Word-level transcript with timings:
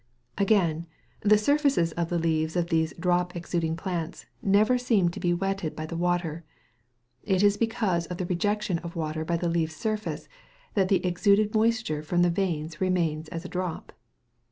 Again, 0.39 0.87
the 1.19 1.37
surfaces 1.37 1.91
of 1.91 2.09
the 2.09 2.17
leaves 2.17 2.55
of 2.55 2.69
these 2.71 2.91
drop 2.99 3.35
exuding 3.35 3.75
plants 3.75 4.25
never 4.41 4.79
seem 4.79 5.09
to 5.09 5.19
be 5.19 5.31
wetted 5.31 5.75
by 5.75 5.85
the 5.85 5.95
water. 5.95 6.43
It 7.21 7.43
is 7.43 7.55
because 7.55 8.07
of 8.07 8.17
the 8.17 8.25
rejection 8.25 8.79
of 8.79 8.95
water 8.95 9.23
by 9.23 9.37
the 9.37 9.47
leaf 9.47 9.71
surface 9.71 10.27
that 10.73 10.87
the 10.89 11.05
exuded 11.05 11.53
moisture 11.53 12.01
from 12.01 12.23
the 12.23 12.31
veins 12.31 12.81
remains 12.81 13.27
as 13.27 13.45
a 13.45 13.47
drop. 13.47 13.91